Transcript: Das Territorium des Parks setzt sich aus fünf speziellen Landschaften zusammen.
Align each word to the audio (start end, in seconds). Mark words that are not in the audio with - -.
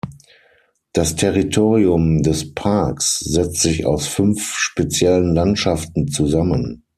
Das 0.93 1.15
Territorium 1.15 2.23
des 2.23 2.55
Parks 2.55 3.19
setzt 3.19 3.57
sich 3.61 3.85
aus 3.85 4.07
fünf 4.07 4.55
speziellen 4.57 5.35
Landschaften 5.35 6.07
zusammen. 6.07 6.87